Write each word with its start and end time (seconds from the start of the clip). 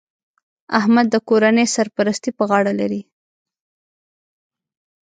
احمد 0.79 1.05
د 1.11 1.15
کورنۍ 1.29 1.65
سرپرستي 1.75 2.29
په 2.37 2.43
غاړه 2.49 2.73
لري 2.79 3.01